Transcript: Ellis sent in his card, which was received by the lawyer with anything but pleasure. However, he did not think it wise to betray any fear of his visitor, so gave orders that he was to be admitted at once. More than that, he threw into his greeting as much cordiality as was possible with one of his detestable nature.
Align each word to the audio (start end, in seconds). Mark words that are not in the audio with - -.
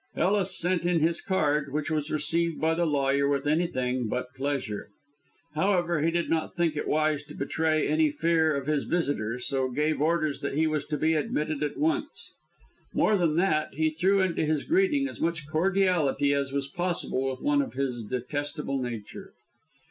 Ellis 0.15 0.57
sent 0.57 0.83
in 0.83 0.99
his 0.99 1.21
card, 1.21 1.71
which 1.71 1.91
was 1.91 2.09
received 2.09 2.59
by 2.59 2.73
the 2.73 2.87
lawyer 2.87 3.27
with 3.27 3.45
anything 3.45 4.07
but 4.07 4.33
pleasure. 4.33 4.89
However, 5.53 6.01
he 6.01 6.09
did 6.09 6.27
not 6.27 6.55
think 6.55 6.75
it 6.75 6.87
wise 6.87 7.21
to 7.25 7.35
betray 7.35 7.87
any 7.87 8.09
fear 8.09 8.55
of 8.55 8.65
his 8.65 8.85
visitor, 8.85 9.37
so 9.37 9.69
gave 9.69 10.01
orders 10.01 10.41
that 10.41 10.55
he 10.55 10.65
was 10.65 10.85
to 10.85 10.97
be 10.97 11.13
admitted 11.13 11.61
at 11.61 11.77
once. 11.77 12.33
More 12.95 13.15
than 13.15 13.35
that, 13.35 13.75
he 13.75 13.91
threw 13.91 14.21
into 14.21 14.43
his 14.43 14.63
greeting 14.63 15.07
as 15.07 15.21
much 15.21 15.47
cordiality 15.47 16.33
as 16.33 16.51
was 16.51 16.67
possible 16.67 17.29
with 17.29 17.43
one 17.43 17.61
of 17.61 17.73
his 17.73 18.03
detestable 18.03 18.81
nature. 18.81 19.33